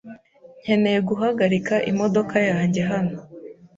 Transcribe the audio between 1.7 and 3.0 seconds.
imodoka yanjye